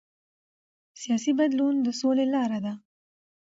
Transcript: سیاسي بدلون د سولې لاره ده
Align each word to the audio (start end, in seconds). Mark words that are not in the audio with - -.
سیاسي 1.01 1.31
بدلون 1.39 1.75
د 1.81 1.87
سولې 1.99 2.25
لاره 2.33 2.59
ده 2.65 2.73